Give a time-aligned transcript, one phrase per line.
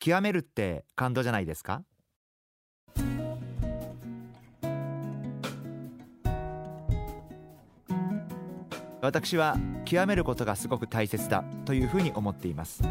[0.00, 1.82] 極めるって感動じゃないですか？
[9.00, 12.82] 私は極めることがすごく大切だというふうに思っています。
[12.82, 12.88] こ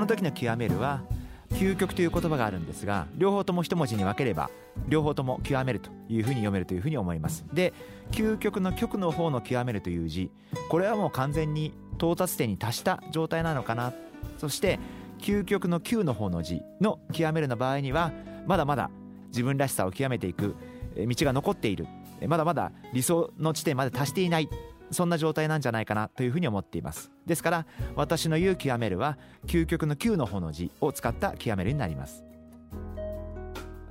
[0.00, 1.02] の時の極めるは
[1.50, 4.50] 究極という言葉があるんですが両方とも一文字に分ければ
[4.88, 7.44] 両方とも極めるというふうに読めるというふうに思います。
[7.52, 7.72] で
[8.10, 10.30] 究極の極の方の極めるという字
[10.68, 13.92] これはもう完全に到達点に達した状態なのかな。
[14.38, 14.78] そして
[15.18, 18.12] 究極の9の方の字の極めるの場合には
[18.46, 18.90] まだまだ
[19.28, 20.56] 自分らしさを極めていく
[20.96, 21.86] 道が残っている
[22.26, 24.48] まだまだ理想の地点まで達していない
[24.90, 27.10] そんな状態なんじゃないかなというふうに思っています。
[27.26, 32.24] ですから私の言う極めるは究極の9の方の字を使った極めるになります。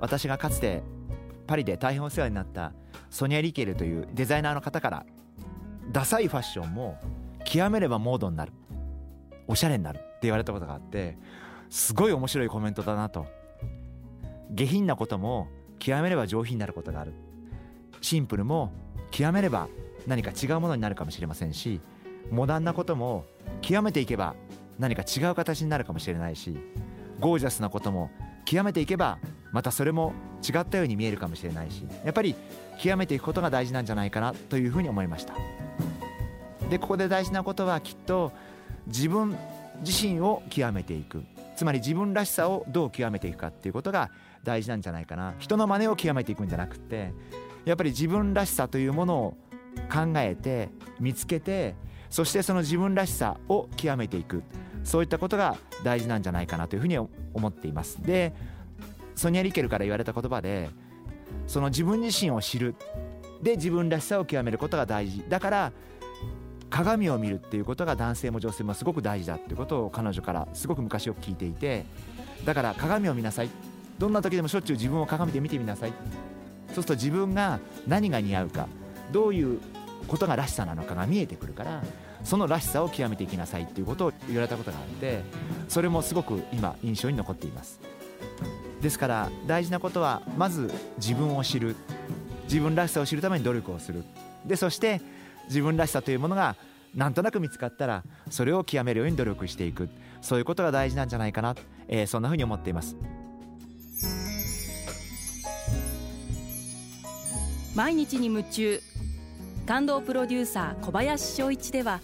[0.00, 0.82] 私がかつて
[1.46, 2.72] パリで大変お世話になった
[3.10, 5.06] ソニア・リケルというデザイナーの方から
[5.92, 6.98] ダサいファッションも
[7.44, 8.52] 極めればモードになる。
[9.46, 10.00] おしゃれになる。
[10.22, 11.16] 言われたことがあって
[11.70, 13.26] すごい面白いコメントだなと。
[14.50, 17.12] 下品なことも極めれば上品になることがある。
[18.00, 18.72] シンプルも
[19.10, 19.68] 極めれば
[20.06, 21.80] 何か違うものになるかもしれませんし
[22.30, 23.24] モダンなことも
[23.60, 24.34] 極めていけば
[24.78, 26.56] 何か違う形になるかもしれないし
[27.20, 28.10] ゴージャスなことも
[28.44, 29.18] 極めていけば
[29.52, 30.12] またそれも
[30.46, 32.34] 違ったように見えるかもしれないしやっぱり
[32.80, 35.34] 極めていくことが大事なんじゃないかなというふうに思いました。
[36.70, 38.30] でここで大事なことはきっと
[38.86, 39.36] 自分
[39.80, 41.22] 自身を極めていく。
[41.56, 44.10] つまり自分らしさをどう極めていくかっていうことが
[44.44, 45.34] 大事なんじゃないかな。
[45.38, 47.12] 人の真似を極めていくんじゃなくて
[47.64, 49.36] やっぱり自分らしさというものを
[49.92, 50.68] 考えて
[51.00, 51.74] 見つけて
[52.10, 54.42] そしてその自分らしさを極めていく。
[54.84, 57.10] そういったことが大事なんじゃないかなというふうに思
[57.48, 58.00] っています。
[58.02, 58.32] で
[59.16, 60.70] ソニア・リケルから言われた言葉で
[61.46, 62.76] その自分自身を知る。
[63.42, 65.24] で自分らしさを極めることが大事。
[65.28, 65.72] だから
[66.70, 71.84] 鏡を見るっていうことが男性も女性もすごく大事だっていうことを彼女からすごく昔よく聞いていて
[72.44, 73.50] だから鏡を見なさい。
[73.98, 75.92] どんな時でもしょっちゅう自分を鏡で見てみなさい。
[76.68, 78.68] そうすると自分が何が似合うか
[79.10, 79.60] どういう
[80.06, 81.82] ことがらしさなのかが見えてくるから
[82.22, 85.22] そのらしさを極めていきなさいっていうことを言われたことがあって
[85.68, 87.80] それもすごく今印象に残っています。
[88.80, 91.74] ですから大事なことはまず自分を知る。
[92.44, 94.04] 自分らしさを知るために努力をする。
[94.46, 95.02] でそして
[95.48, 96.56] 自分らしさというものが
[96.94, 99.88] なんとなく見つかったらそれを極めるように努力していく。
[100.20, 101.54] そういうことが大事なんじゃないかな、
[101.86, 102.96] えー、そんなふうに思っています。
[107.74, 108.80] 毎日に夢中
[109.66, 112.00] 感動プロデューサー小林翔一では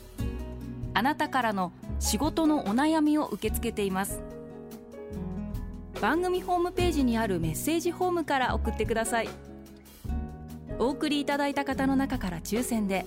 [0.92, 4.22] あなたからの仕事のお悩みを受け付けています。
[6.00, 9.28] 番組ホームページにあるメッセージフォームから送ってください。
[10.78, 13.06] お送りいただいた方の中から抽選で